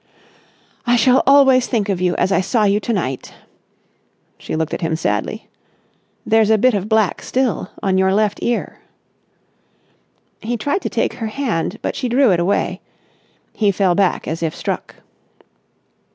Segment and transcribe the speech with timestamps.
[0.87, 3.35] "I shall always think of you as I saw you to night."
[4.39, 5.47] She looked at him sadly.
[6.25, 8.79] "There's a bit of black still on your left ear."
[10.39, 11.77] He tried to take her hand.
[11.83, 12.81] But she drew it away.
[13.53, 14.95] He fell back as if struck.